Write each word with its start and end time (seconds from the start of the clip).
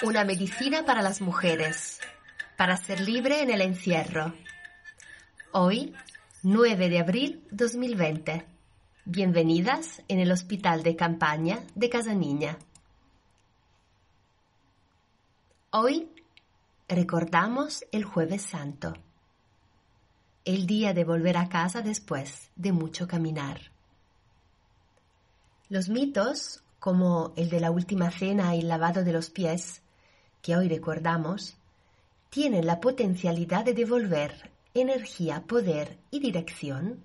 Una 0.00 0.22
medicina 0.22 0.84
para 0.84 1.02
las 1.02 1.20
mujeres, 1.20 1.98
para 2.56 2.76
ser 2.76 3.00
libre 3.00 3.42
en 3.42 3.50
el 3.50 3.60
encierro. 3.60 4.32
Hoy, 5.50 5.92
9 6.44 6.88
de 6.88 7.00
abril 7.00 7.44
2020. 7.50 8.46
Bienvenidas 9.06 10.00
en 10.06 10.20
el 10.20 10.30
Hospital 10.30 10.84
de 10.84 10.94
Campaña 10.94 11.64
de 11.74 11.90
Casa 11.90 12.14
Niña. 12.14 12.58
Hoy 15.70 16.08
recordamos 16.86 17.84
el 17.90 18.04
jueves 18.04 18.42
santo, 18.42 18.94
el 20.44 20.68
día 20.68 20.94
de 20.94 21.02
volver 21.02 21.36
a 21.36 21.48
casa 21.48 21.82
después 21.82 22.52
de 22.54 22.70
mucho 22.70 23.08
caminar. 23.08 23.72
Los 25.68 25.88
mitos, 25.88 26.62
como 26.78 27.32
el 27.34 27.50
de 27.50 27.58
la 27.58 27.72
última 27.72 28.12
cena 28.12 28.54
y 28.54 28.60
el 28.60 28.68
lavado 28.68 29.02
de 29.02 29.12
los 29.12 29.28
pies, 29.30 29.82
que 30.42 30.56
hoy 30.56 30.68
recordamos, 30.68 31.56
tienen 32.30 32.66
la 32.66 32.80
potencialidad 32.80 33.64
de 33.64 33.74
devolver 33.74 34.50
energía, 34.74 35.42
poder 35.46 35.98
y 36.10 36.20
dirección 36.20 37.04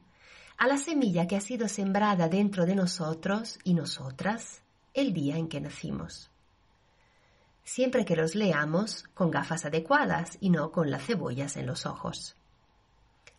a 0.57 0.67
la 0.67 0.77
semilla 0.77 1.27
que 1.27 1.35
ha 1.35 1.41
sido 1.41 1.67
sembrada 1.67 2.29
dentro 2.29 2.65
de 2.65 2.75
nosotros 2.75 3.59
y 3.63 3.73
nosotras 3.73 4.61
el 4.93 5.13
día 5.13 5.37
en 5.37 5.47
que 5.47 5.59
nacimos. 5.59 6.29
Siempre 7.63 8.05
que 8.05 8.15
los 8.15 8.35
leamos 8.35 9.03
con 9.13 9.31
gafas 9.31 9.65
adecuadas 9.65 10.37
y 10.41 10.49
no 10.49 10.71
con 10.71 10.91
las 10.91 11.05
cebollas 11.05 11.57
en 11.57 11.65
los 11.65 11.85
ojos. 11.85 12.35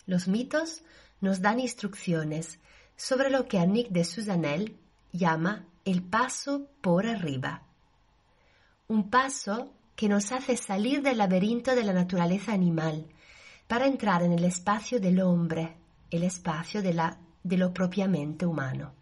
Los 0.07 0.29
mitos 0.29 0.83
nos 1.21 1.41
dan 1.41 1.61
instrucciones 1.61 2.59
sobre 2.97 3.31
lo 3.31 3.47
que 3.47 3.59
Annick 3.59 3.89
de 3.91 4.05
Susanel 4.05 4.79
llama 5.13 5.67
el 5.85 6.03
paso 6.03 6.69
por 6.81 7.07
arriba. 7.07 7.63
Un 8.89 9.11
paso 9.11 9.73
que 9.97 10.09
nos 10.09 10.33
hace 10.33 10.57
salir 10.57 11.03
del 11.03 11.19
laberinto 11.19 11.75
de 11.75 11.85
la 11.85 11.93
naturaleza 11.93 12.53
animal 12.53 13.07
para 13.69 13.87
entrar 13.87 14.23
en 14.23 14.33
el 14.33 14.45
espacio 14.45 15.01
del 15.01 15.21
hombre, 15.21 15.77
el 16.11 16.25
espacio 16.25 16.83
de, 16.83 16.95
la, 16.95 17.19
de 17.43 17.57
lo 17.57 17.73
propiamente 17.73 18.45
humano. 18.45 18.93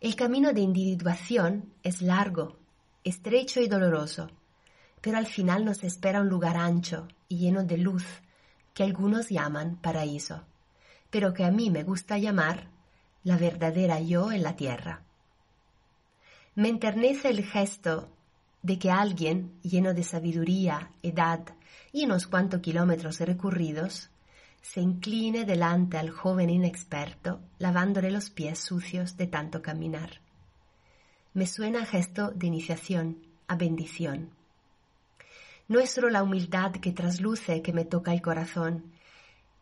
El 0.00 0.16
camino 0.16 0.52
de 0.52 0.60
individuación 0.60 1.72
es 1.82 2.02
largo, 2.02 2.56
estrecho 3.04 3.60
y 3.60 3.68
doloroso, 3.68 4.28
pero 5.00 5.18
al 5.18 5.26
final 5.26 5.64
nos 5.64 5.84
espera 5.84 6.20
un 6.20 6.28
lugar 6.28 6.56
ancho 6.56 7.06
y 7.28 7.38
lleno 7.38 7.64
de 7.64 7.78
luz 7.78 8.04
que 8.74 8.82
algunos 8.82 9.28
llaman 9.28 9.76
paraíso, 9.76 10.42
pero 11.10 11.32
que 11.32 11.44
a 11.44 11.50
mí 11.50 11.70
me 11.70 11.82
gusta 11.82 12.18
llamar 12.18 12.68
la 13.24 13.36
verdadera 13.36 14.00
yo 14.00 14.32
en 14.32 14.42
la 14.42 14.56
tierra. 14.56 15.02
Me 16.54 16.68
enternece 16.68 17.28
el 17.28 17.44
gesto 17.44 18.08
de 18.62 18.78
que 18.78 18.90
alguien, 18.90 19.52
lleno 19.62 19.94
de 19.94 20.02
sabiduría, 20.02 20.90
edad 21.02 21.40
y 21.92 22.04
unos 22.04 22.26
cuantos 22.26 22.60
kilómetros 22.60 23.20
recorridos, 23.20 24.10
se 24.62 24.80
incline 24.80 25.44
delante 25.44 25.96
al 25.96 26.10
joven 26.10 26.50
inexperto, 26.50 27.40
lavándole 27.58 28.10
los 28.10 28.30
pies 28.30 28.58
sucios 28.58 29.16
de 29.16 29.26
tanto 29.26 29.62
caminar. 29.62 30.20
Me 31.32 31.46
suena 31.46 31.86
gesto 31.86 32.30
de 32.30 32.46
iniciación, 32.46 33.18
a 33.48 33.56
bendición. 33.56 34.30
No 35.68 35.78
es 35.78 35.90
solo 35.90 36.10
la 36.10 36.22
humildad 36.22 36.72
que 36.72 36.92
trasluce 36.92 37.62
que 37.62 37.72
me 37.72 37.84
toca 37.84 38.12
el 38.12 38.20
corazón, 38.20 38.92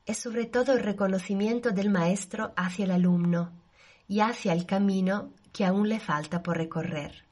es 0.07 0.17
sobre 0.17 0.47
todo 0.47 0.73
el 0.73 0.83
reconocimiento 0.83 1.71
del 1.71 1.91
maestro 1.91 2.53
hacia 2.57 2.87
el 2.87 2.93
alumno 2.93 3.53
y 4.09 4.21
hacia 4.21 4.55
el 4.55 4.65
camino 4.65 5.35
que 5.53 5.67
aún 5.67 5.89
le 5.89 6.01
falta 6.01 6.43
por 6.43 6.57
recorrer. 6.57 7.28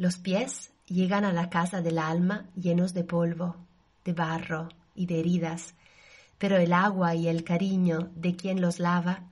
Los 0.00 0.16
pies 0.16 0.72
llegan 0.86 1.26
a 1.26 1.32
la 1.34 1.50
casa 1.50 1.82
del 1.82 1.98
alma 1.98 2.46
llenos 2.56 2.94
de 2.94 3.04
polvo, 3.04 3.56
de 4.02 4.14
barro 4.14 4.70
y 4.94 5.04
de 5.04 5.20
heridas, 5.20 5.74
pero 6.38 6.56
el 6.56 6.72
agua 6.72 7.14
y 7.14 7.28
el 7.28 7.44
cariño 7.44 8.10
de 8.14 8.34
quien 8.34 8.62
los 8.62 8.78
lava 8.78 9.24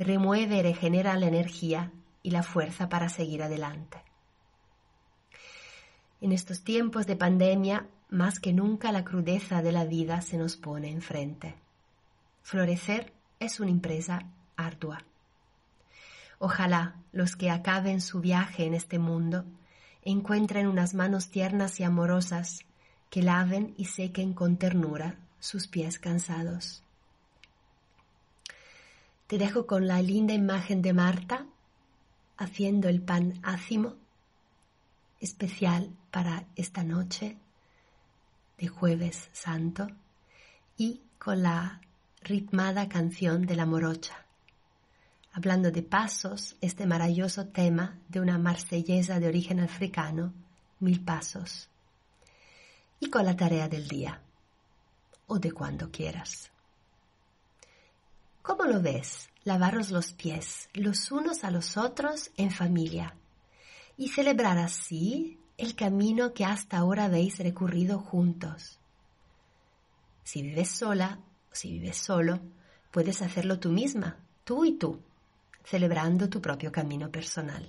remueve 0.00 0.56
y 0.56 0.62
regenera 0.62 1.16
la 1.16 1.28
energía 1.28 1.92
y 2.24 2.32
la 2.32 2.42
fuerza 2.42 2.88
para 2.88 3.08
seguir 3.08 3.40
adelante. 3.40 4.02
En 6.20 6.32
estos 6.32 6.64
tiempos 6.64 7.06
de 7.06 7.14
pandemia, 7.14 7.86
más 8.08 8.40
que 8.40 8.52
nunca 8.52 8.90
la 8.90 9.04
crudeza 9.04 9.62
de 9.62 9.70
la 9.70 9.84
vida 9.84 10.22
se 10.22 10.38
nos 10.38 10.56
pone 10.56 10.90
enfrente. 10.90 11.54
Florecer 12.42 13.12
es 13.38 13.60
una 13.60 13.70
empresa 13.70 14.26
ardua. 14.56 15.04
Ojalá 16.40 16.96
los 17.12 17.36
que 17.36 17.48
acaben 17.48 18.00
su 18.00 18.20
viaje 18.20 18.64
en 18.64 18.74
este 18.74 18.98
mundo 18.98 19.44
encuentren 20.06 20.68
unas 20.68 20.94
manos 20.94 21.30
tiernas 21.30 21.80
y 21.80 21.82
amorosas 21.82 22.60
que 23.10 23.22
laven 23.22 23.74
y 23.76 23.86
sequen 23.86 24.34
con 24.34 24.56
ternura 24.56 25.18
sus 25.40 25.66
pies 25.66 25.98
cansados. 25.98 26.84
Te 29.26 29.36
dejo 29.36 29.66
con 29.66 29.88
la 29.88 30.00
linda 30.00 30.32
imagen 30.32 30.80
de 30.80 30.92
Marta 30.92 31.46
haciendo 32.36 32.88
el 32.88 33.02
pan 33.02 33.40
ácimo 33.42 33.94
especial 35.20 35.90
para 36.12 36.44
esta 36.54 36.84
noche 36.84 37.36
de 38.58 38.68
jueves 38.68 39.28
santo 39.32 39.88
y 40.76 41.00
con 41.18 41.42
la 41.42 41.80
ritmada 42.22 42.88
canción 42.88 43.44
de 43.44 43.56
la 43.56 43.66
morocha 43.66 44.25
hablando 45.36 45.70
de 45.70 45.82
pasos, 45.82 46.56
este 46.62 46.86
maravilloso 46.86 47.48
tema 47.48 47.98
de 48.08 48.20
una 48.20 48.38
marsellesa 48.38 49.20
de 49.20 49.28
origen 49.28 49.60
africano, 49.60 50.32
Mil 50.80 51.04
Pasos, 51.04 51.68
y 53.00 53.10
con 53.10 53.26
la 53.26 53.36
tarea 53.36 53.68
del 53.68 53.86
día, 53.86 54.22
o 55.26 55.38
de 55.38 55.52
cuando 55.52 55.90
quieras. 55.90 56.50
¿Cómo 58.40 58.64
lo 58.64 58.80
ves? 58.80 59.28
Lavaros 59.44 59.90
los 59.90 60.14
pies 60.14 60.70
los 60.72 61.12
unos 61.12 61.44
a 61.44 61.50
los 61.50 61.76
otros 61.76 62.30
en 62.38 62.50
familia 62.50 63.14
y 63.98 64.08
celebrar 64.08 64.56
así 64.56 65.38
el 65.58 65.74
camino 65.74 66.32
que 66.32 66.46
hasta 66.46 66.78
ahora 66.78 67.04
habéis 67.04 67.38
recorrido 67.40 67.98
juntos. 67.98 68.78
Si 70.24 70.40
vives 70.40 70.70
sola 70.70 71.18
o 71.52 71.54
si 71.54 71.72
vives 71.72 71.98
solo, 71.98 72.40
puedes 72.90 73.20
hacerlo 73.20 73.60
tú 73.60 73.68
misma, 73.68 74.16
tú 74.42 74.64
y 74.64 74.72
tú 74.78 75.02
celebrando 75.66 76.28
tu 76.28 76.40
propio 76.40 76.70
camino 76.70 77.10
personal. 77.10 77.68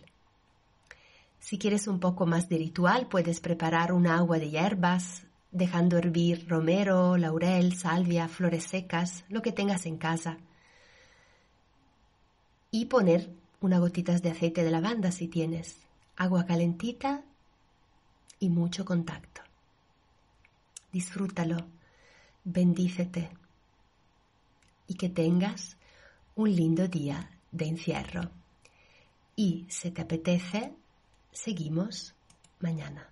Si 1.39 1.57
quieres 1.57 1.87
un 1.87 1.99
poco 1.99 2.25
más 2.25 2.47
de 2.47 2.57
ritual, 2.57 3.07
puedes 3.07 3.39
preparar 3.39 3.91
un 3.91 4.07
agua 4.07 4.37
de 4.37 4.49
hierbas, 4.49 5.23
dejando 5.51 5.97
hervir 5.97 6.47
romero, 6.47 7.17
laurel, 7.17 7.73
salvia, 7.75 8.27
flores 8.27 8.65
secas, 8.65 9.25
lo 9.29 9.41
que 9.41 9.51
tengas 9.51 9.85
en 9.85 9.97
casa. 9.97 10.37
Y 12.69 12.85
poner 12.85 13.29
unas 13.61 13.79
gotitas 13.79 14.21
de 14.21 14.29
aceite 14.29 14.63
de 14.63 14.71
lavanda 14.71 15.11
si 15.11 15.27
tienes, 15.27 15.77
agua 16.15 16.45
calentita 16.45 17.23
y 18.39 18.49
mucho 18.49 18.85
contacto. 18.85 19.41
Disfrútalo, 20.91 21.65
bendícete 22.43 23.31
y 24.87 24.95
que 24.95 25.09
tengas 25.09 25.77
un 26.35 26.55
lindo 26.55 26.87
día 26.87 27.36
de 27.57 27.65
encierro. 27.65 28.31
Y 29.35 29.65
si 29.69 29.91
te 29.91 30.01
apetece, 30.01 30.73
seguimos 31.31 32.15
mañana. 32.59 33.11